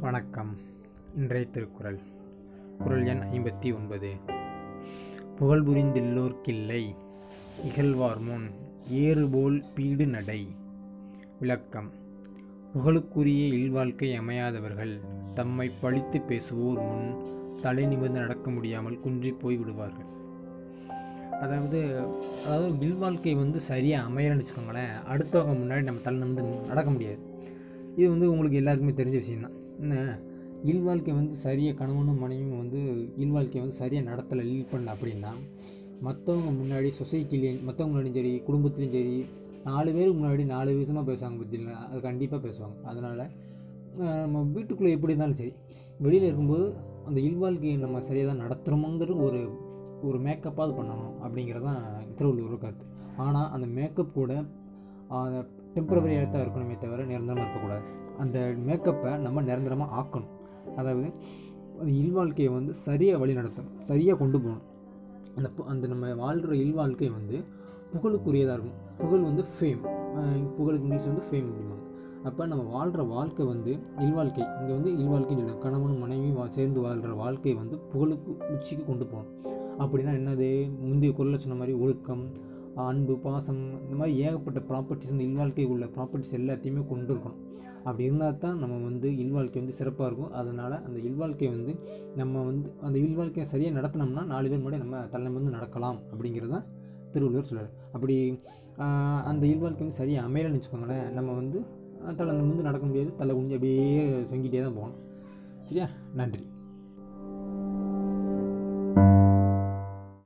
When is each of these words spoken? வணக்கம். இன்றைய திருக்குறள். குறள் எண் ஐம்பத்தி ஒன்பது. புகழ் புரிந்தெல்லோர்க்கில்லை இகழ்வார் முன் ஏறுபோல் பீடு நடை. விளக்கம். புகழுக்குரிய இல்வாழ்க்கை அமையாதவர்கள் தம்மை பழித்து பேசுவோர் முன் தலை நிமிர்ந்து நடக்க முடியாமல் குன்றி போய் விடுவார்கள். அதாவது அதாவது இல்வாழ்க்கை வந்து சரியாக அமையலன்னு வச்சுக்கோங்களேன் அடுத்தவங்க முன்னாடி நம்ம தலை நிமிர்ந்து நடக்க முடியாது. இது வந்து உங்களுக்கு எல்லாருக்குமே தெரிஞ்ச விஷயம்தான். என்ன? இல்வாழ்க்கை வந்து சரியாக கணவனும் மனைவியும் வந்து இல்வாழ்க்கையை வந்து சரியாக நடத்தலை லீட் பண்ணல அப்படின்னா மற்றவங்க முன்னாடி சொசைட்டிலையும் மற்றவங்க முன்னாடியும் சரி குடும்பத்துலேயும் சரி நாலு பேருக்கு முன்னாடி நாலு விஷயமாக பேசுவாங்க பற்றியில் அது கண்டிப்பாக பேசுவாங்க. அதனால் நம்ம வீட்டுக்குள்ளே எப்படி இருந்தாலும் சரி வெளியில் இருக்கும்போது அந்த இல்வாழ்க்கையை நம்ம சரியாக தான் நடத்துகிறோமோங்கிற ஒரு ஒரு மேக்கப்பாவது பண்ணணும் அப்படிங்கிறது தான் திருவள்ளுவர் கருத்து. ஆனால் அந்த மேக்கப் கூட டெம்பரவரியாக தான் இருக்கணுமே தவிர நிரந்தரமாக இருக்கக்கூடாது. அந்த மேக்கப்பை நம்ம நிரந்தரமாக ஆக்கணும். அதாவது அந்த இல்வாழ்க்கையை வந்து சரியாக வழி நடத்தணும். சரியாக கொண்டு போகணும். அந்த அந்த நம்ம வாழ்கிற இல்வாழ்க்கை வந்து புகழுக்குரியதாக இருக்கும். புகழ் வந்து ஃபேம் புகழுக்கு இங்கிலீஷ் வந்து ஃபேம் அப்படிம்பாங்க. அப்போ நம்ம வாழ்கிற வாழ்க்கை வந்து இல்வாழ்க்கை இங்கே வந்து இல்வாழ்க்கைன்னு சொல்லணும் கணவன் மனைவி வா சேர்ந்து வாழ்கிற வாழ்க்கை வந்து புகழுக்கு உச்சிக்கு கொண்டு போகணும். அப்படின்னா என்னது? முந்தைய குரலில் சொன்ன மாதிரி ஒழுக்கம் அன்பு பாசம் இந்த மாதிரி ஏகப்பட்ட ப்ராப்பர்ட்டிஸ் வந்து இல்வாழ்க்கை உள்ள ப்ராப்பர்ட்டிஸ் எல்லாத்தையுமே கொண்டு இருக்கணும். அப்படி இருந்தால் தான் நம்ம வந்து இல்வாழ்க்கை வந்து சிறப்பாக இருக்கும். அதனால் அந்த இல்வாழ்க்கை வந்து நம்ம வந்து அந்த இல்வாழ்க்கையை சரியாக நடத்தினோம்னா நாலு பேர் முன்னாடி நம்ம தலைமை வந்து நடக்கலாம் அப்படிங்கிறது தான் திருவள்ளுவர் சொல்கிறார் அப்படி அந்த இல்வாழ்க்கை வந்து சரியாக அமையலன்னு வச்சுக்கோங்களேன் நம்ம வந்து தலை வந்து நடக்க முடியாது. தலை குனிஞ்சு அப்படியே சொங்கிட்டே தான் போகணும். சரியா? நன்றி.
வணக்கம். 0.00 0.56
இன்றைய 1.14 1.46
திருக்குறள். 1.46 1.98
குறள் 2.78 3.06
எண் 3.06 3.18
ஐம்பத்தி 3.18 3.76
ஒன்பது. 3.76 4.12
புகழ் 5.36 5.60
புரிந்தெல்லோர்க்கில்லை 5.60 6.94
இகழ்வார் 7.64 8.18
முன் 8.18 8.50
ஏறுபோல் 8.88 9.62
பீடு 9.74 10.06
நடை. 10.06 10.46
விளக்கம். 11.40 11.90
புகழுக்குரிய 12.74 13.48
இல்வாழ்க்கை 13.48 14.18
அமையாதவர்கள் 14.18 15.00
தம்மை 15.34 15.70
பழித்து 15.80 16.18
பேசுவோர் 16.18 16.90
முன் 16.90 17.32
தலை 17.60 17.86
நிமிர்ந்து 17.86 18.20
நடக்க 18.20 18.50
முடியாமல் 18.50 19.00
குன்றி 19.00 19.32
போய் 19.32 19.56
விடுவார்கள். 19.56 20.22
அதாவது 21.44 21.78
அதாவது 22.46 22.68
இல்வாழ்க்கை 22.86 23.34
வந்து 23.42 23.58
சரியாக 23.70 24.08
அமையலன்னு 24.08 24.42
வச்சுக்கோங்களேன் 24.42 24.94
அடுத்தவங்க 25.12 25.54
முன்னாடி 25.62 25.82
நம்ம 25.88 26.02
தலை 26.06 26.18
நிமிர்ந்து 26.22 26.68
நடக்க 26.70 26.88
முடியாது. 26.90 27.20
இது 27.98 28.08
வந்து 28.14 28.26
உங்களுக்கு 28.32 28.60
எல்லாருக்குமே 28.60 28.94
தெரிஞ்ச 29.00 29.16
விஷயம்தான். 29.22 29.56
என்ன? 29.82 29.94
இல்வாழ்க்கை 30.72 31.14
வந்து 31.20 31.34
சரியாக 31.46 31.76
கணவனும் 31.80 32.20
மனைவியும் 32.24 32.60
வந்து 32.62 32.80
இல்வாழ்க்கையை 33.24 33.62
வந்து 33.64 33.80
சரியாக 33.82 34.08
நடத்தலை 34.10 34.44
லீட் 34.50 34.70
பண்ணல 34.72 34.94
அப்படின்னா 34.96 35.32
மற்றவங்க 36.06 36.50
முன்னாடி 36.60 36.88
சொசைட்டிலையும் 37.00 37.60
மற்றவங்க 37.66 37.92
முன்னாடியும் 37.92 38.18
சரி 38.18 38.32
குடும்பத்துலேயும் 38.46 38.96
சரி 38.96 39.16
நாலு 39.68 39.90
பேருக்கு 39.96 40.16
முன்னாடி 40.20 40.44
நாலு 40.54 40.70
விஷயமாக 40.78 41.04
பேசுவாங்க 41.10 41.38
பற்றியில் 41.42 41.68
அது 41.90 42.00
கண்டிப்பாக 42.08 42.40
பேசுவாங்க. 42.46 42.76
அதனால் 42.90 43.22
நம்ம 44.22 44.42
வீட்டுக்குள்ளே 44.56 44.94
எப்படி 44.96 45.12
இருந்தாலும் 45.12 45.38
சரி 45.40 45.52
வெளியில் 46.04 46.26
இருக்கும்போது 46.28 46.66
அந்த 47.08 47.18
இல்வாழ்க்கையை 47.28 47.76
நம்ம 47.84 48.00
சரியாக 48.08 48.28
தான் 48.30 48.42
நடத்துகிறோமோங்கிற 48.44 49.14
ஒரு 49.26 49.40
ஒரு 50.08 50.18
மேக்கப்பாவது 50.26 50.72
பண்ணணும் 50.78 51.14
அப்படிங்கிறது 51.24 51.66
தான் 51.70 51.82
திருவள்ளுவர் 52.18 52.62
கருத்து. 52.64 52.86
ஆனால் 53.24 53.48
அந்த 53.56 53.66
மேக்கப் 53.78 54.14
கூட 54.18 54.32
டெம்பரவரியாக 55.74 56.26
தான் 56.34 56.44
இருக்கணுமே 56.44 56.76
தவிர 56.84 57.04
நிரந்தரமாக 57.12 57.44
இருக்கக்கூடாது. 57.44 57.84
அந்த 58.22 58.38
மேக்கப்பை 58.68 59.12
நம்ம 59.26 59.42
நிரந்தரமாக 59.50 59.96
ஆக்கணும். 60.00 60.32
அதாவது 60.80 61.08
அந்த 61.80 61.90
இல்வாழ்க்கையை 62.02 62.50
வந்து 62.58 62.72
சரியாக 62.86 63.20
வழி 63.22 63.32
நடத்தணும். 63.38 63.72
சரியாக 63.90 64.16
கொண்டு 64.22 64.38
போகணும். 64.44 64.64
அந்த 65.36 65.48
அந்த 65.72 65.84
நம்ம 65.92 66.12
வாழ்கிற 66.24 66.52
இல்வாழ்க்கை 66.64 67.08
வந்து 67.18 67.36
புகழுக்குரியதாக 67.92 68.56
இருக்கும். 68.56 68.78
புகழ் 69.00 69.26
வந்து 69.30 69.44
ஃபேம் 69.54 69.82
புகழுக்கு 70.56 70.86
இங்கிலீஷ் 70.86 71.08
வந்து 71.10 71.24
ஃபேம் 71.28 71.48
அப்படிம்பாங்க. 71.50 71.82
அப்போ 72.28 72.42
நம்ம 72.50 72.62
வாழ்கிற 72.76 73.02
வாழ்க்கை 73.14 73.44
வந்து 73.52 73.72
இல்வாழ்க்கை 74.04 74.44
இங்கே 74.58 74.72
வந்து 74.76 74.90
இல்வாழ்க்கைன்னு 75.00 75.42
சொல்லணும் 75.42 75.62
கணவன் 75.64 75.98
மனைவி 76.02 76.30
வா 76.38 76.44
சேர்ந்து 76.56 76.80
வாழ்கிற 76.86 77.14
வாழ்க்கை 77.22 77.54
வந்து 77.62 77.76
புகழுக்கு 77.92 78.30
உச்சிக்கு 78.54 78.84
கொண்டு 78.90 79.06
போகணும். 79.12 79.32
அப்படின்னா 79.82 80.12
என்னது? 80.20 80.48
முந்தைய 80.88 81.12
குரலில் 81.18 81.42
சொன்ன 81.44 81.56
மாதிரி 81.60 81.74
ஒழுக்கம் 81.84 82.24
அன்பு 82.84 83.14
பாசம் 83.24 83.60
இந்த 83.84 83.96
மாதிரி 83.98 84.12
ஏகப்பட்ட 84.24 84.60
ப்ராப்பர்ட்டிஸ் 84.70 85.12
வந்து 85.12 85.26
இல்வாழ்க்கை 85.28 85.64
உள்ள 85.72 85.84
ப்ராப்பர்ட்டிஸ் 85.96 86.36
எல்லாத்தையுமே 86.38 86.82
கொண்டு 86.92 87.10
இருக்கணும். 87.14 87.40
அப்படி 87.86 88.04
இருந்தால் 88.08 88.38
தான் 88.44 88.58
நம்ம 88.62 88.78
வந்து 88.88 89.08
இல்வாழ்க்கை 89.24 89.58
வந்து 89.62 89.76
சிறப்பாக 89.80 90.08
இருக்கும். 90.08 90.32
அதனால் 90.40 90.76
அந்த 90.86 90.98
இல்வாழ்க்கை 91.08 91.48
வந்து 91.54 91.72
நம்ம 92.20 92.42
வந்து 92.48 92.68
அந்த 92.86 92.96
இல்வாழ்க்கையை 93.06 93.46
சரியாக 93.52 93.76
நடத்தினோம்னா 93.78 94.24
நாலு 94.32 94.48
பேர் 94.52 94.62
முன்னாடி 94.64 94.82
நம்ம 94.84 95.02
தலைமை 95.14 95.36
வந்து 95.40 95.54
நடக்கலாம் 95.56 96.00
அப்படிங்கிறது 96.12 96.52
தான் 96.56 96.66
திருவள்ளுவர் 97.14 97.48
சொல்கிறார் 97.50 97.72
அப்படி 97.96 98.16
அந்த 99.30 99.44
இல்வாழ்க்கை 99.52 99.82
வந்து 99.84 100.00
சரியாக 100.02 100.28
அமையலன்னு 100.28 100.58
வச்சுக்கோங்களேன் 100.58 101.06
நம்ம 101.18 101.34
வந்து 101.40 101.60
தலை 102.20 102.32
வந்து 102.40 102.68
நடக்க 102.68 102.84
முடியாது. 102.88 103.10
தலை 103.20 103.32
குனிஞ்சு 103.36 103.56
அப்படியே 103.58 103.84
சொங்கிட்டே 104.30 104.62
தான் 104.66 104.76
போகணும். 104.78 104.98
சரியா? 105.68 105.86
நன்றி. 106.20 106.42